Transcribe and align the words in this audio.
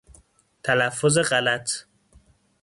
تلفظ 0.63 1.17
غلط 1.17 1.85